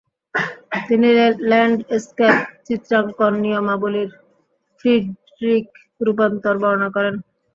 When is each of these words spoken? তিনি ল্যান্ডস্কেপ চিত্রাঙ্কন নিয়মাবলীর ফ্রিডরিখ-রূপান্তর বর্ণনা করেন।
তিনি 0.87 1.07
ল্যান্ডস্কেপ 1.49 2.35
চিত্রাঙ্কন 2.65 3.33
নিয়মাবলীর 3.43 4.09
ফ্রিডরিখ-রূপান্তর 4.79 6.55
বর্ণনা 6.61 6.89
করেন। 6.95 7.15